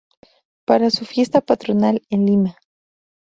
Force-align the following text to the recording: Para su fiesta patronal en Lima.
Para 0.65 0.89
su 0.89 1.05
fiesta 1.05 1.41
patronal 1.41 2.01
en 2.09 2.25
Lima. 2.25 2.57